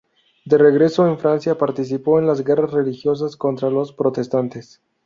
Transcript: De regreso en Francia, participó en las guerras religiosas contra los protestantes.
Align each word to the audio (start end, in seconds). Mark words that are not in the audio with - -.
De 0.45 0.57
regreso 0.57 1.05
en 1.07 1.19
Francia, 1.19 1.59
participó 1.59 2.17
en 2.17 2.25
las 2.25 2.43
guerras 2.43 2.71
religiosas 2.71 3.37
contra 3.37 3.69
los 3.69 3.93
protestantes. 3.93 4.81